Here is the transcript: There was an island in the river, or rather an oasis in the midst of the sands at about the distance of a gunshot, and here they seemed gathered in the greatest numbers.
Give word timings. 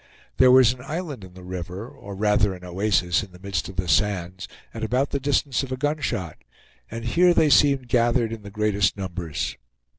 There 0.37 0.49
was 0.49 0.73
an 0.73 0.81
island 0.81 1.23
in 1.23 1.35
the 1.35 1.43
river, 1.43 1.87
or 1.87 2.15
rather 2.15 2.55
an 2.55 2.63
oasis 2.63 3.21
in 3.21 3.33
the 3.33 3.37
midst 3.39 3.69
of 3.69 3.75
the 3.75 3.87
sands 3.87 4.47
at 4.73 4.83
about 4.83 5.11
the 5.11 5.19
distance 5.19 5.61
of 5.61 5.71
a 5.71 5.77
gunshot, 5.77 6.37
and 6.89 7.05
here 7.05 7.35
they 7.35 7.51
seemed 7.51 7.87
gathered 7.87 8.33
in 8.33 8.41
the 8.41 8.49
greatest 8.49 8.97
numbers. 8.97 9.57